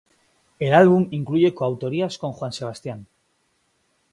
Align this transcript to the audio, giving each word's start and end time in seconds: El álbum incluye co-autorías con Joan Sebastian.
El 0.57 0.73
álbum 0.73 1.05
incluye 1.11 1.53
co-autorías 1.53 2.17
con 2.17 2.31
Joan 2.33 2.53
Sebastian. 2.53 3.05